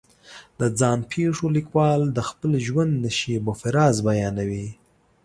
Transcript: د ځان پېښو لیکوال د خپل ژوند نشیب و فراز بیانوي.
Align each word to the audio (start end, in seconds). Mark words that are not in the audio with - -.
د 0.59 0.61
ځان 0.79 0.99
پېښو 1.11 1.45
لیکوال 1.57 2.01
د 2.09 2.19
خپل 2.29 2.51
ژوند 2.67 2.91
نشیب 3.05 3.43
و 3.47 3.57
فراز 3.61 3.95
بیانوي. 4.07 4.67